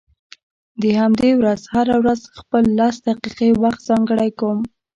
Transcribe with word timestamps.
د 0.81 0.83
همدې 0.99 1.29
لپاره 1.35 1.63
هره 1.73 1.95
ورځ 2.01 2.21
خپل 2.39 2.63
لس 2.79 2.95
دقيقې 3.07 3.49
وخت 3.63 3.79
ځانګړی 3.89 4.29
کوم. 4.39 4.59